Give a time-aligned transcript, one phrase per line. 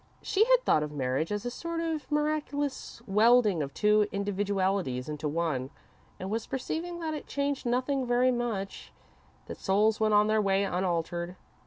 [0.23, 5.27] She had thought of marriage as a sort of miraculous welding of two individualities into
[5.27, 5.69] one,
[6.19, 8.91] and was perceiving that it changed nothing very much;
[9.45, 11.35] that souls went on their way unaltered.